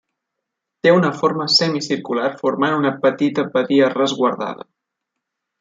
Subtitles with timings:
[0.85, 4.71] Té una forma semicircular formant una petita badia resguardada.